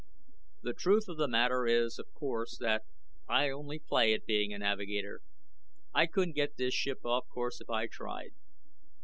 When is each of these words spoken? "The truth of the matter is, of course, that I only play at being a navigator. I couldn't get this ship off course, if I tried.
"The 0.63 0.73
truth 0.73 1.07
of 1.07 1.17
the 1.17 1.27
matter 1.27 1.67
is, 1.67 1.99
of 1.99 2.11
course, 2.15 2.57
that 2.57 2.81
I 3.29 3.51
only 3.51 3.77
play 3.77 4.15
at 4.15 4.25
being 4.25 4.51
a 4.51 4.57
navigator. 4.57 5.21
I 5.93 6.07
couldn't 6.07 6.33
get 6.33 6.57
this 6.57 6.73
ship 6.73 7.05
off 7.05 7.27
course, 7.29 7.61
if 7.61 7.69
I 7.69 7.85
tried. 7.85 8.31